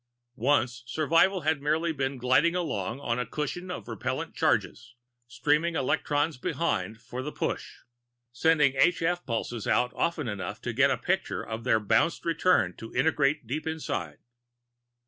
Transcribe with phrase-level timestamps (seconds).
[0.35, 4.95] Once survival had merely been gliding along on a cushion of repellent charges,
[5.27, 7.81] streaming electrons behind for the push,
[8.31, 12.75] sending h f pulses out often enough to get a picture of their bounced return
[12.75, 14.17] to integrate deep inside.